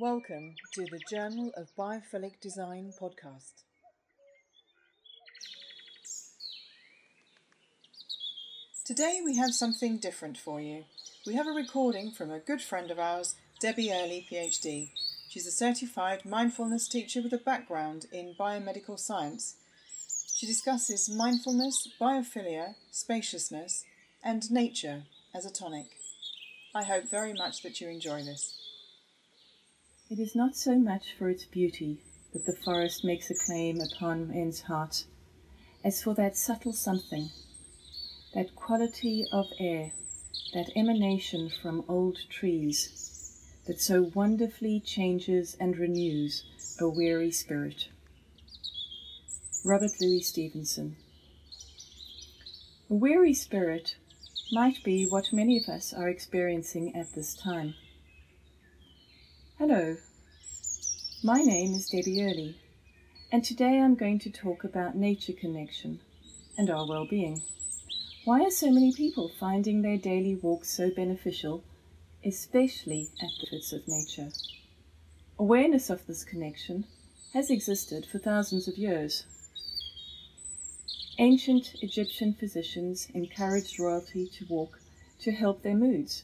[0.00, 3.64] Welcome to the Journal of Biophilic Design podcast.
[8.84, 10.84] Today we have something different for you.
[11.26, 14.90] We have a recording from a good friend of ours, Debbie Early, PhD.
[15.28, 19.56] She's a certified mindfulness teacher with a background in biomedical science.
[20.32, 23.84] She discusses mindfulness, biophilia, spaciousness,
[24.22, 25.02] and nature
[25.34, 25.86] as a tonic.
[26.72, 28.67] I hope very much that you enjoy this.
[30.10, 31.98] It is not so much for its beauty
[32.32, 35.04] that the forest makes a claim upon men's heart,
[35.84, 37.28] as for that subtle something,
[38.32, 39.92] that quality of air,
[40.54, 46.42] that emanation from old trees, that so wonderfully changes and renews
[46.80, 47.88] a weary spirit.
[49.62, 50.96] Robert Louis Stevenson.
[52.88, 53.96] A weary spirit
[54.52, 57.74] might be what many of us are experiencing at this time.
[59.58, 59.96] Hello,
[61.24, 62.60] my name is Debbie Early,
[63.32, 65.98] and today I'm going to talk about nature connection
[66.56, 67.42] and our well being.
[68.24, 71.64] Why are so many people finding their daily walks so beneficial,
[72.24, 74.30] especially at the foots of nature?
[75.40, 76.84] Awareness of this connection
[77.34, 79.24] has existed for thousands of years.
[81.18, 84.78] Ancient Egyptian physicians encouraged royalty to walk
[85.22, 86.22] to help their moods,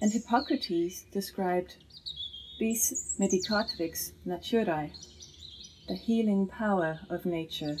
[0.00, 1.74] and Hippocrates described
[2.58, 4.90] vis medicatrix naturae,
[5.88, 7.76] the healing power of nature.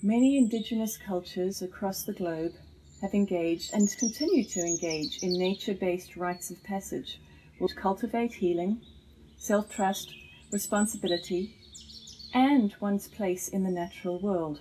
[0.00, 2.52] Many indigenous cultures across the globe
[3.02, 7.20] have engaged and continue to engage in nature based rites of passage,
[7.58, 8.80] which cultivate healing,
[9.36, 10.14] self trust,
[10.52, 11.56] responsibility,
[12.32, 14.60] and one's place in the natural world.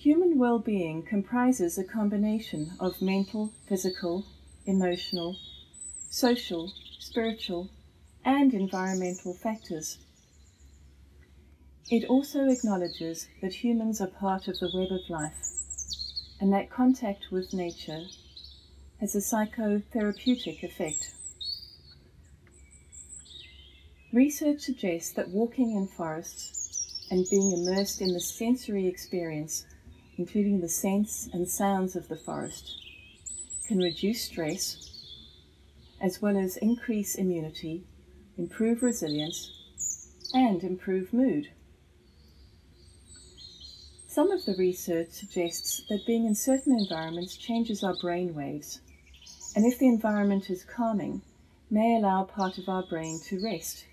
[0.00, 4.24] Human well being comprises a combination of mental, physical,
[4.70, 5.36] emotional,
[6.08, 7.68] social, spiritual,
[8.24, 9.98] and environmental factors.
[11.90, 15.34] It also acknowledges that humans are part of the web of life
[16.40, 18.04] and that contact with nature
[19.00, 21.12] has a psychotherapeutic effect.
[24.12, 29.66] Research suggests that walking in forests and being immersed in the sensory experience,
[30.16, 32.79] including the scents and sounds of the forest,
[33.70, 34.90] can reduce stress,
[36.00, 37.84] as well as increase immunity,
[38.36, 39.52] improve resilience,
[40.34, 41.46] and improve mood.
[44.08, 48.80] Some of the research suggests that being in certain environments changes our brain waves,
[49.54, 51.22] and if the environment is calming,
[51.70, 53.84] may allow part of our brain to rest.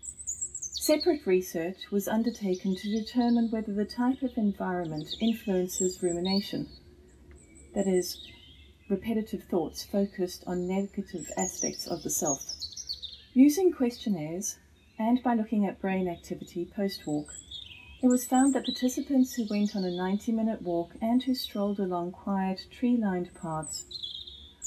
[0.00, 6.66] Separate research was undertaken to determine whether the type of environment influences rumination
[7.74, 8.18] that is,
[8.88, 12.42] repetitive thoughts focused on negative aspects of the self.
[13.34, 14.58] Using questionnaires
[14.98, 17.32] and by looking at brain activity post walk,
[18.02, 21.78] it was found that participants who went on a 90 minute walk and who strolled
[21.78, 23.84] along quiet, tree lined paths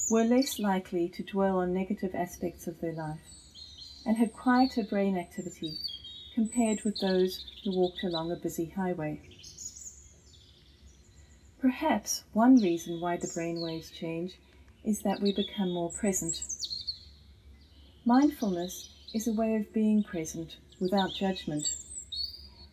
[0.10, 3.20] were less likely to dwell on negative aspects of their life
[4.06, 5.78] and had quieter brain activity
[6.36, 9.20] compared with those who walked along a busy highway.
[11.64, 14.34] Perhaps one reason why the brainwaves change
[14.84, 16.44] is that we become more present.
[18.04, 21.74] Mindfulness is a way of being present without judgment,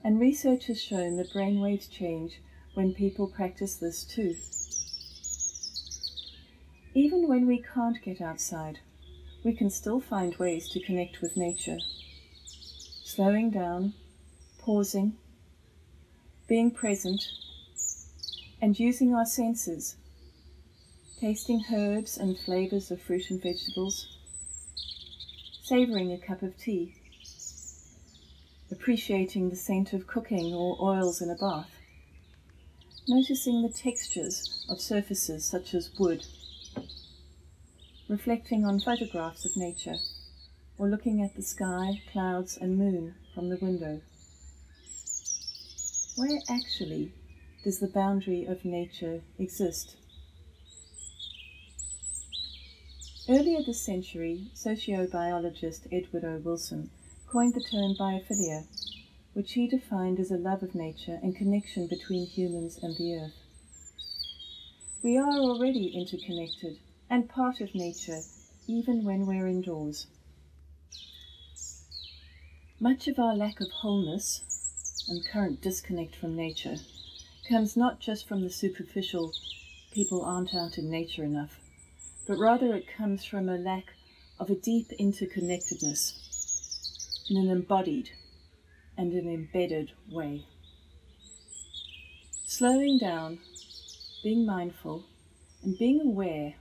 [0.03, 2.41] and research has shown that brainwaves change
[2.75, 4.35] when people practice this too.
[6.93, 8.81] Even when we can't get outside,
[9.45, 11.79] we can still find ways to connect with nature.
[13.05, 13.95] Slowing down,
[14.59, 15.17] pausing,
[16.49, 17.31] being present
[18.63, 19.97] and using our senses,
[21.19, 24.19] tasting herbs and flavors of fruit and vegetables,
[25.63, 26.95] savoring a cup of tea,
[28.71, 31.71] appreciating the scent of cooking or oils in a bath,
[33.09, 36.25] noticing the textures of surfaces such as wood,
[38.09, 39.97] reflecting on photographs of nature,
[40.77, 44.01] or looking at the sky, clouds, and moon from the window.
[46.17, 47.13] Where actually
[47.63, 49.97] does the boundary of nature exist?
[53.29, 56.41] Earlier this century, sociobiologist Edward O.
[56.43, 56.91] Wilson
[57.29, 58.65] coined the term biophilia,
[59.35, 63.35] which he defined as a love of nature and connection between humans and the earth.
[65.03, 66.79] We are already interconnected
[67.11, 68.21] and part of nature,
[68.67, 70.07] even when we're indoors.
[72.81, 76.77] Much of our lack of wholeness and current disconnect from nature
[77.51, 79.33] comes not just from the superficial
[79.93, 81.59] people aren't out in nature enough,
[82.29, 83.87] but rather it comes from a lack
[84.39, 86.13] of a deep interconnectedness
[87.29, 88.11] in an embodied
[88.97, 90.45] and an embedded way.
[92.47, 93.41] Slowing down,
[94.23, 95.05] being mindful,
[95.65, 96.55] and being aware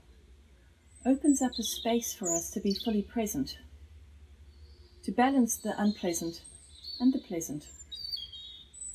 [1.06, 3.58] opens up a space for us to be fully present,
[5.04, 6.42] to balance the unpleasant
[7.00, 7.68] and the pleasant,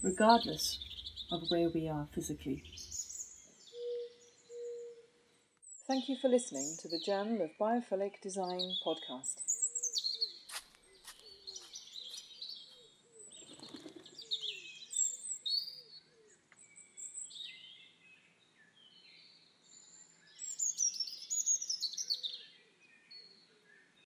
[0.03, 0.79] regardless
[1.31, 2.63] of where we are physically.
[5.87, 9.54] Thank you for listening to the Journal of Biophilic Design podcast.